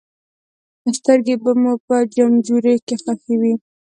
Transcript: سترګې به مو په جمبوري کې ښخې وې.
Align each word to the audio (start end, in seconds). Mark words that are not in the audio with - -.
سترګې 0.97 1.35
به 1.43 1.51
مو 1.61 1.73
په 1.85 1.95
جمبوري 2.13 2.75
کې 2.85 2.95
ښخې 3.03 3.35
وې. 3.41 3.53